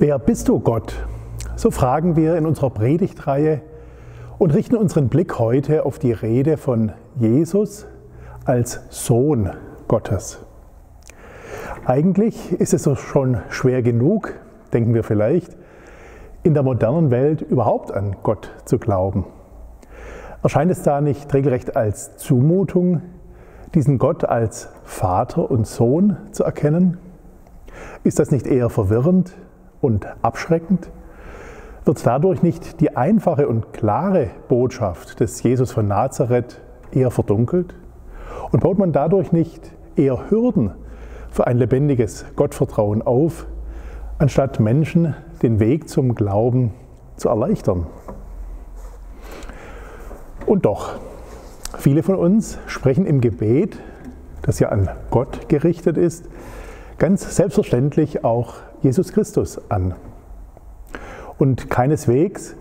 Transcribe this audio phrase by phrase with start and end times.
[0.00, 0.94] Wer bist du, Gott?
[1.56, 3.62] So fragen wir in unserer Predigtreihe
[4.38, 7.84] und richten unseren Blick heute auf die Rede von Jesus
[8.44, 9.50] als Sohn
[9.88, 10.38] Gottes.
[11.84, 14.34] Eigentlich ist es schon schwer genug,
[14.72, 15.56] denken wir vielleicht,
[16.44, 19.24] in der modernen Welt überhaupt an Gott zu glauben.
[20.44, 23.02] Erscheint es da nicht regelrecht als Zumutung,
[23.74, 26.98] diesen Gott als Vater und Sohn zu erkennen?
[28.04, 29.34] Ist das nicht eher verwirrend
[29.80, 30.90] und abschreckend?
[31.84, 36.60] Wird dadurch nicht die einfache und klare Botschaft des Jesus von Nazareth
[36.92, 37.74] eher verdunkelt?
[38.52, 40.72] Und baut man dadurch nicht eher Hürden
[41.30, 43.46] für ein lebendiges Gottvertrauen auf,
[44.18, 46.74] anstatt Menschen den Weg zum Glauben
[47.16, 47.86] zu erleichtern?
[50.46, 50.98] Und doch,
[51.78, 53.78] viele von uns sprechen im Gebet,
[54.42, 56.28] das ja an Gott gerichtet ist,
[56.98, 59.94] ganz selbstverständlich auch Jesus Christus an.
[61.38, 62.56] Und keineswegs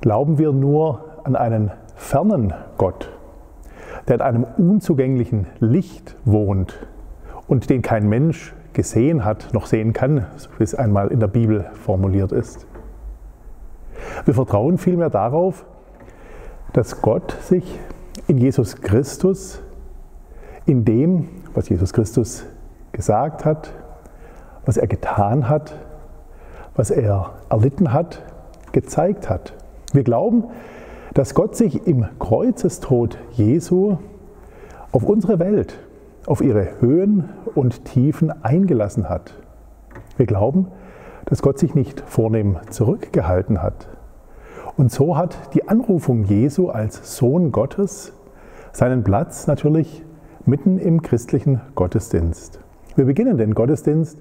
[0.00, 3.10] glauben wir nur an einen fernen Gott,
[4.08, 6.86] der in einem unzugänglichen Licht wohnt
[7.48, 11.28] und den kein Mensch gesehen hat, noch sehen kann, so wie es einmal in der
[11.28, 12.66] Bibel formuliert ist.
[14.24, 15.64] Wir vertrauen vielmehr darauf,
[16.72, 17.78] dass Gott sich
[18.28, 19.62] in Jesus Christus,
[20.66, 22.44] in dem, was Jesus Christus
[22.92, 23.72] gesagt hat,
[24.66, 25.74] was er getan hat,
[26.74, 28.22] was er erlitten hat,
[28.72, 29.54] gezeigt hat.
[29.92, 30.44] Wir glauben,
[31.14, 33.96] dass Gott sich im Kreuzestod Jesu
[34.92, 35.78] auf unsere Welt,
[36.26, 39.32] auf ihre Höhen und Tiefen eingelassen hat.
[40.18, 40.68] Wir glauben,
[41.24, 43.88] dass Gott sich nicht vornehm zurückgehalten hat.
[44.76, 48.12] Und so hat die Anrufung Jesu als Sohn Gottes
[48.72, 50.04] seinen Platz natürlich
[50.44, 52.60] mitten im christlichen Gottesdienst.
[52.94, 54.18] Wir beginnen den Gottesdienst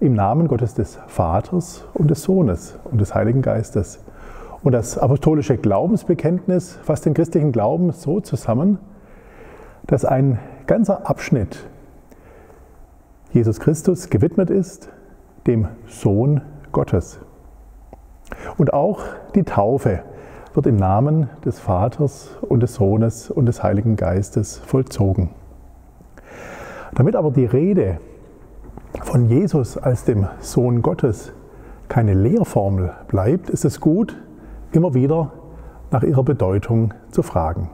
[0.00, 4.02] im Namen Gottes des Vaters und des Sohnes und des Heiligen Geistes.
[4.62, 8.78] Und das apostolische Glaubensbekenntnis fasst den christlichen Glauben so zusammen,
[9.86, 11.66] dass ein ganzer Abschnitt
[13.32, 14.88] Jesus Christus gewidmet ist,
[15.46, 16.40] dem Sohn
[16.72, 17.20] Gottes.
[18.56, 19.00] Und auch
[19.34, 20.02] die Taufe
[20.54, 25.30] wird im Namen des Vaters und des Sohnes und des Heiligen Geistes vollzogen.
[26.94, 28.00] Damit aber die Rede
[29.02, 31.32] von Jesus als dem Sohn Gottes
[31.88, 34.16] keine Lehrformel bleibt, ist es gut,
[34.72, 35.32] immer wieder
[35.90, 37.70] nach ihrer Bedeutung zu fragen.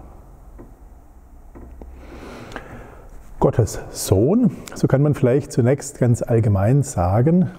[3.38, 7.50] Gottes Sohn, so kann man vielleicht zunächst ganz allgemein sagen,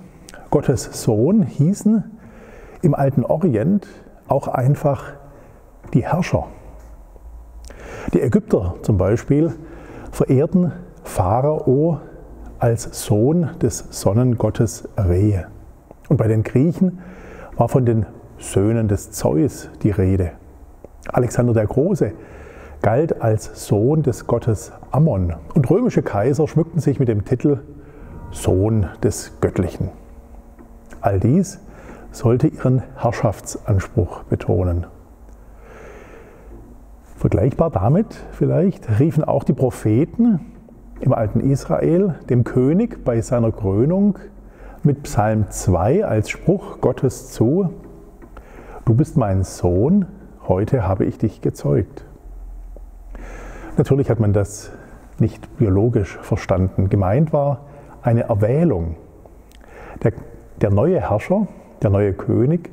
[0.50, 2.03] Gottes Sohn hießen
[2.81, 3.88] im alten Orient
[4.28, 5.13] auch einfach
[5.94, 6.47] die Herrscher.
[8.13, 9.53] Die Ägypter zum Beispiel
[10.12, 10.72] verehrten
[11.03, 12.00] Pharao
[12.59, 15.47] als Sohn des Sonnengottes Rehe.
[16.09, 17.00] Und bei den Griechen
[17.56, 18.06] war von den
[18.38, 20.31] Söhnen des Zeus die Rede.
[21.12, 22.13] Alexander der Große
[22.81, 27.59] galt als Sohn des Gottes Ammon und römische Kaiser schmückten sich mit dem Titel
[28.31, 29.90] Sohn des Göttlichen.
[31.01, 31.59] All dies
[32.12, 34.85] sollte ihren Herrschaftsanspruch betonen.
[37.16, 40.40] Vergleichbar damit vielleicht riefen auch die Propheten
[41.00, 44.18] im alten Israel dem König bei seiner Krönung
[44.84, 47.69] mit Psalm 2 als Spruch Gottes zu,
[48.85, 50.06] Du bist mein Sohn,
[50.47, 52.06] heute habe ich dich gezeugt.
[53.78, 54.72] Natürlich hat man das
[55.19, 56.88] nicht biologisch verstanden.
[56.88, 57.66] Gemeint war
[58.02, 58.96] eine Erwählung.
[60.03, 60.14] Der,
[60.62, 61.47] der neue Herrscher,
[61.81, 62.72] der neue König,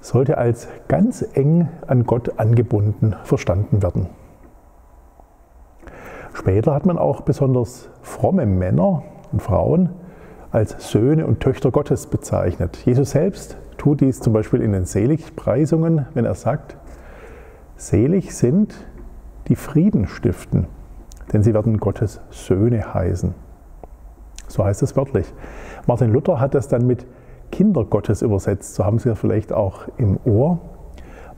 [0.00, 4.06] sollte als ganz eng an Gott angebunden verstanden werden.
[6.34, 9.90] Später hat man auch besonders fromme Männer und Frauen
[10.50, 12.76] als Söhne und Töchter Gottes bezeichnet.
[12.84, 16.76] Jesus selbst tut dies zum Beispiel in den Seligpreisungen, wenn er sagt,
[17.76, 18.74] selig sind
[19.46, 20.66] die Frieden stiften,
[21.32, 23.32] denn sie werden Gottes Söhne heißen.
[24.48, 25.32] So heißt es wörtlich.
[25.86, 27.06] Martin Luther hat das dann mit
[27.52, 30.58] Kinder Gottes übersetzt, so haben Sie ja vielleicht auch im Ohr.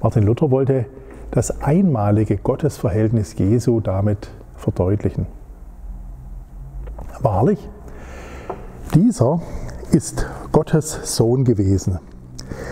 [0.01, 0.87] Martin Luther wollte
[1.31, 5.27] das einmalige Gottesverhältnis Jesu damit verdeutlichen.
[7.21, 7.69] Wahrlich,
[8.95, 9.41] dieser
[9.93, 11.99] ist Gottes Sohn gewesen.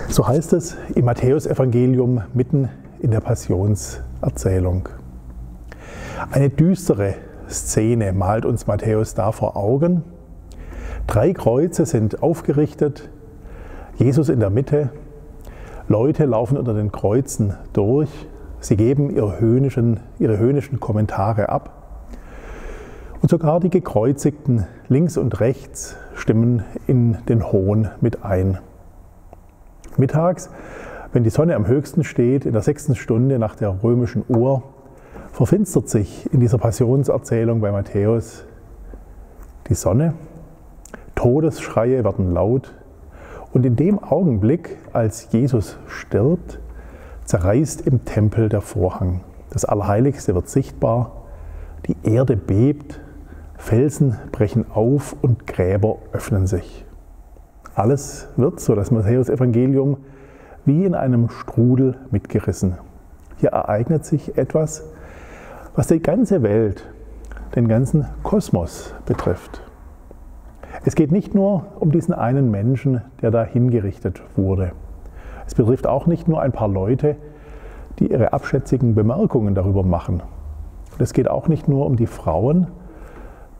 [0.08, 2.68] So heißt es im Matthäusevangelium mitten
[3.00, 4.88] in der Passionserzählung.
[6.30, 7.14] Eine düstere
[7.48, 10.04] Szene malt uns Matthäus da vor Augen.
[11.06, 13.10] Drei Kreuze sind aufgerichtet,
[13.96, 14.90] Jesus in der Mitte,
[15.88, 18.08] Leute laufen unter den Kreuzen durch,
[18.64, 21.82] sie geben ihre höhnischen, ihre höhnischen Kommentare ab.
[23.20, 28.58] Und sogar die Gekreuzigten links und rechts stimmen in den Hohn mit ein.
[29.96, 30.50] Mittags,
[31.12, 34.62] wenn die Sonne am höchsten steht, in der sechsten Stunde nach der römischen Uhr,
[35.32, 38.44] verfinstert sich in dieser Passionserzählung bei Matthäus
[39.68, 40.14] die Sonne,
[41.14, 42.74] Todesschreie werden laut.
[43.52, 46.58] Und in dem Augenblick, als Jesus stirbt,
[47.34, 49.22] zerreißt im Tempel der Vorhang.
[49.50, 51.24] Das Allerheiligste wird sichtbar,
[51.88, 53.00] die Erde bebt,
[53.56, 56.84] Felsen brechen auf und Gräber öffnen sich.
[57.74, 59.96] Alles wird, so das Matthäus-Evangelium,
[60.64, 62.78] wie in einem Strudel mitgerissen.
[63.38, 64.84] Hier ereignet sich etwas,
[65.74, 66.88] was die ganze Welt,
[67.56, 69.60] den ganzen Kosmos betrifft.
[70.84, 74.70] Es geht nicht nur um diesen einen Menschen, der da hingerichtet wurde.
[75.46, 77.16] Es betrifft auch nicht nur ein paar Leute,
[77.98, 80.22] die ihre abschätzigen Bemerkungen darüber machen.
[80.92, 82.68] Und es geht auch nicht nur um die Frauen,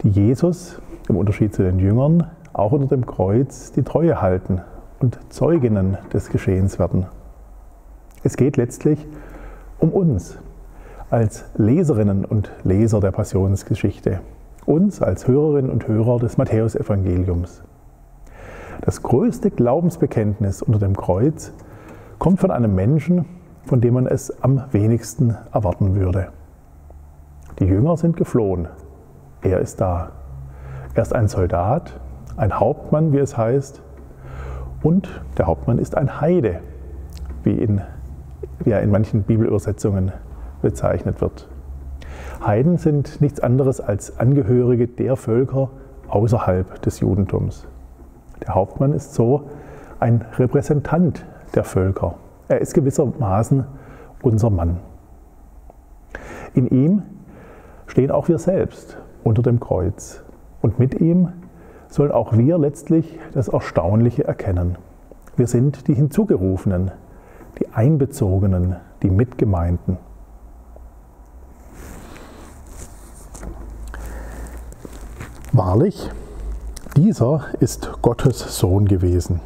[0.02, 4.62] die Jesus, im Unterschied zu den Jüngern, auch unter dem Kreuz die Treue halten
[5.00, 7.06] und Zeuginnen des Geschehens werden.
[8.22, 9.06] Es geht letztlich
[9.78, 10.38] um uns
[11.10, 14.20] als Leserinnen und Leser der Passionsgeschichte,
[14.64, 17.62] uns als Hörerinnen und Hörer des Matthäusevangeliums.
[18.80, 21.52] Das größte Glaubensbekenntnis unter dem Kreuz
[22.24, 23.26] kommt von einem Menschen,
[23.66, 26.28] von dem man es am wenigsten erwarten würde.
[27.58, 28.66] Die Jünger sind geflohen.
[29.42, 30.12] Er ist da.
[30.94, 32.00] Er ist ein Soldat,
[32.38, 33.82] ein Hauptmann, wie es heißt,
[34.82, 36.60] und der Hauptmann ist ein Heide,
[37.42, 37.82] wie, in,
[38.60, 40.10] wie er in manchen Bibelübersetzungen
[40.62, 41.46] bezeichnet wird.
[42.42, 45.68] Heiden sind nichts anderes als Angehörige der Völker
[46.08, 47.66] außerhalb des Judentums.
[48.46, 49.50] Der Hauptmann ist so
[50.00, 52.14] ein Repräsentant der Völker.
[52.48, 53.64] Er ist gewissermaßen
[54.22, 54.78] unser Mann.
[56.54, 57.02] In ihm
[57.86, 60.22] stehen auch wir selbst unter dem Kreuz.
[60.62, 61.32] Und mit ihm
[61.88, 64.76] sollen auch wir letztlich das Erstaunliche erkennen.
[65.36, 66.90] Wir sind die Hinzugerufenen,
[67.58, 69.98] die Einbezogenen, die Mitgemeinten.
[75.52, 76.10] Wahrlich,
[76.96, 79.40] dieser ist Gottes Sohn gewesen.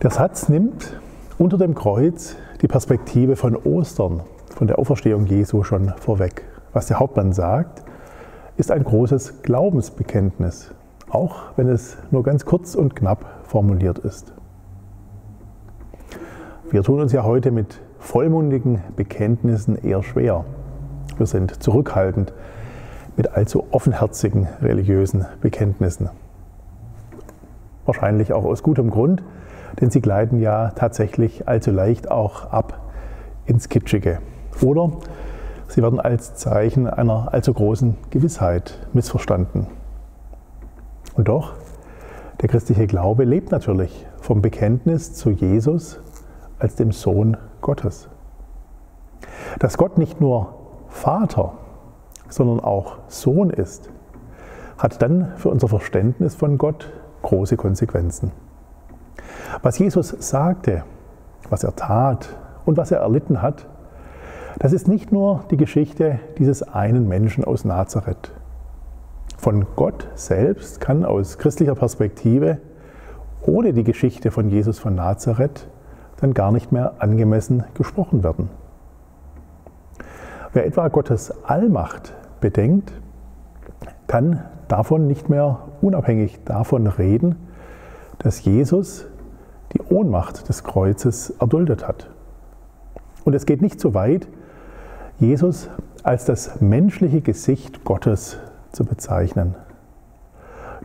[0.00, 1.00] Der Satz nimmt
[1.38, 4.22] unter dem Kreuz die Perspektive von Ostern,
[4.54, 6.44] von der Auferstehung Jesu schon vorweg.
[6.72, 7.82] Was der Hauptmann sagt,
[8.56, 10.72] ist ein großes Glaubensbekenntnis,
[11.10, 14.32] auch wenn es nur ganz kurz und knapp formuliert ist.
[16.70, 20.44] Wir tun uns ja heute mit vollmundigen Bekenntnissen eher schwer.
[21.16, 22.32] Wir sind zurückhaltend
[23.16, 26.08] mit allzu offenherzigen religiösen Bekenntnissen.
[27.84, 29.24] Wahrscheinlich auch aus gutem Grund,
[29.80, 32.80] denn sie gleiten ja tatsächlich allzu leicht auch ab
[33.46, 34.18] ins Kitschige.
[34.60, 34.92] Oder
[35.68, 39.66] Sie werden als Zeichen einer allzu großen Gewissheit missverstanden.
[41.14, 41.52] Und doch,
[42.40, 46.00] der christliche Glaube lebt natürlich vom Bekenntnis zu Jesus
[46.58, 48.08] als dem Sohn Gottes.
[49.58, 50.54] Dass Gott nicht nur
[50.88, 51.52] Vater,
[52.30, 53.90] sondern auch Sohn ist,
[54.78, 56.90] hat dann für unser Verständnis von Gott
[57.22, 58.32] große Konsequenzen.
[59.62, 60.84] Was Jesus sagte,
[61.48, 63.66] was er tat und was er erlitten hat,
[64.58, 68.32] das ist nicht nur die Geschichte dieses einen Menschen aus Nazareth.
[69.36, 72.58] Von Gott selbst kann aus christlicher Perspektive
[73.46, 75.68] ohne die Geschichte von Jesus von Nazareth
[76.20, 78.50] dann gar nicht mehr angemessen gesprochen werden.
[80.52, 82.92] Wer etwa Gottes Allmacht bedenkt,
[84.06, 87.36] kann davon nicht mehr unabhängig davon reden,
[88.18, 89.06] dass Jesus
[89.72, 92.10] die Ohnmacht des Kreuzes erduldet hat.
[93.24, 94.28] Und es geht nicht so weit,
[95.18, 95.68] Jesus
[96.02, 98.38] als das menschliche Gesicht Gottes
[98.72, 99.56] zu bezeichnen.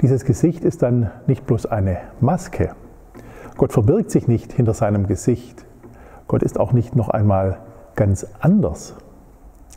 [0.02, 2.76] Dieses Gesicht ist dann nicht bloß eine Maske.
[3.58, 5.66] Gott verbirgt sich nicht hinter seinem Gesicht.
[6.28, 7.60] Gott ist auch nicht noch einmal
[7.96, 8.96] ganz anders.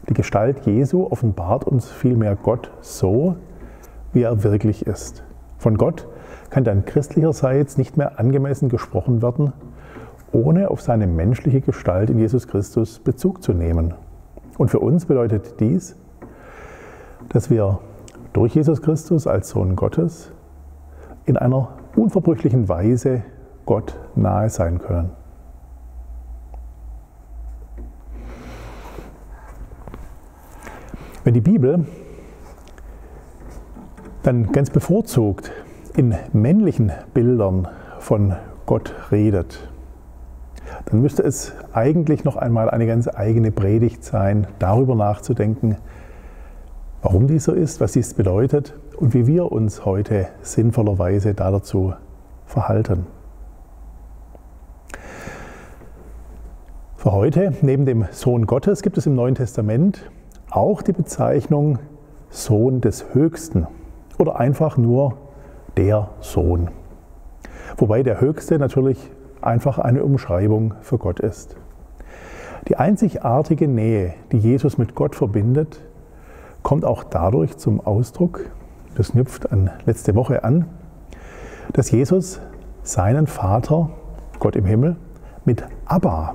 [0.09, 3.37] Die Gestalt Jesu offenbart uns vielmehr Gott so,
[4.13, 5.23] wie er wirklich ist.
[5.59, 6.09] Von Gott
[6.51, 9.53] kann dann christlicherseits nicht mehr angemessen gesprochen werden,
[10.33, 13.95] ohne auf seine menschliche Gestalt in Jesus Christus Bezug zu nehmen.
[14.59, 15.97] Und für uns bedeutet dies,
[17.29, 17.81] dass wir
[18.33, 20.31] durch Jesus Christus als Sohn Gottes
[21.25, 23.23] in einer unverbrüchlichen Weise
[23.65, 25.11] Gott nahe sein können.
[31.25, 31.85] Wenn die Bibel
[34.23, 35.51] dann ganz bevorzugt
[35.97, 38.35] in männlichen Bildern von
[38.67, 39.71] Gott redet,
[40.85, 45.77] dann müsste es eigentlich noch einmal eine ganz eigene Predigt sein, darüber nachzudenken,
[47.03, 51.95] warum dies so ist, was dies bedeutet und wie wir uns heute sinnvollerweise dazu
[52.45, 53.07] verhalten.
[56.97, 60.11] Für heute, neben dem Sohn Gottes, gibt es im Neuen Testament
[60.51, 61.79] auch die Bezeichnung
[62.29, 63.67] Sohn des Höchsten
[64.19, 65.17] oder einfach nur
[65.77, 66.71] der Sohn.
[67.77, 71.57] Wobei der Höchste natürlich einfach eine Umschreibung für Gott ist.
[72.69, 75.81] Die einzigartige Nähe, die Jesus mit Gott verbindet,
[76.63, 78.51] kommt auch dadurch zum Ausdruck,
[78.97, 80.65] das knüpft an letzte Woche an,
[81.73, 82.41] dass Jesus
[82.83, 83.91] seinen Vater,
[84.41, 84.97] Gott im Himmel,
[85.45, 86.35] mit Abba,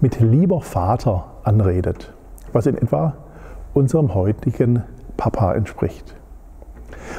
[0.00, 2.12] mit lieber Vater anredet,
[2.52, 3.14] was in etwa
[3.74, 4.82] unserem heutigen
[5.16, 6.19] Papa entspricht.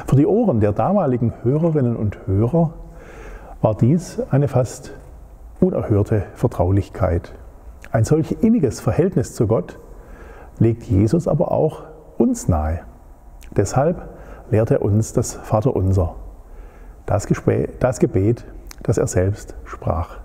[0.06, 2.74] Für die Ohren der damaligen Hörerinnen und Hörer
[3.60, 4.92] war dies eine fast
[5.60, 7.32] unerhörte Vertraulichkeit.
[7.92, 9.78] Ein solch inniges Verhältnis zu Gott
[10.58, 11.84] legt Jesus aber auch
[12.18, 12.80] uns nahe.
[13.56, 14.08] Deshalb
[14.50, 16.14] lehrt er uns das Vaterunser,
[17.06, 17.26] das,
[17.80, 18.44] das Gebet,
[18.82, 20.18] das er selbst sprach.